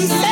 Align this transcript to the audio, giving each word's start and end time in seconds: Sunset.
Sunset. 0.00 0.29